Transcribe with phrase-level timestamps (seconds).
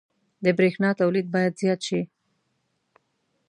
[0.43, 2.01] •د برېښنا تولید باید زیات شي.